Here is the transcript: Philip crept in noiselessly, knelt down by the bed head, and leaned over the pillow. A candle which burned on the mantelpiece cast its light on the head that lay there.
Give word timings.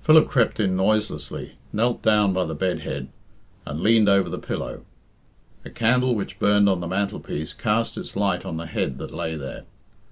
Philip 0.00 0.28
crept 0.28 0.60
in 0.60 0.76
noiselessly, 0.76 1.58
knelt 1.72 2.00
down 2.00 2.32
by 2.32 2.44
the 2.44 2.54
bed 2.54 2.82
head, 2.82 3.08
and 3.66 3.80
leaned 3.80 4.08
over 4.08 4.28
the 4.30 4.38
pillow. 4.38 4.84
A 5.64 5.70
candle 5.70 6.14
which 6.14 6.38
burned 6.38 6.68
on 6.68 6.78
the 6.78 6.86
mantelpiece 6.86 7.52
cast 7.52 7.98
its 7.98 8.14
light 8.14 8.44
on 8.44 8.58
the 8.58 8.66
head 8.66 8.98
that 8.98 9.12
lay 9.12 9.34
there. 9.34 9.64